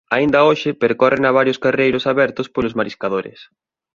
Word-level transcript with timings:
Aínda 0.15 0.45
hoxe 0.47 0.77
percórrena 0.83 1.35
varios 1.39 1.61
carreiros 1.65 2.03
abertos 2.11 2.47
polos 2.53 2.75
mariscadores. 2.79 3.39